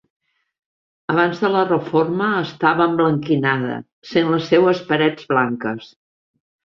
Abans 1.15 1.41
de 1.43 1.51
la 1.55 1.59
reforma 1.67 2.29
estava 2.39 2.87
emblanquinada 2.93 3.77
sent 4.15 4.33
les 4.33 4.49
seues 4.55 4.83
parets 4.91 5.29
blanques. 5.35 5.93